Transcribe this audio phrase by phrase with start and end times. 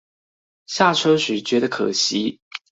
[0.65, 2.41] 下車時覺得可惜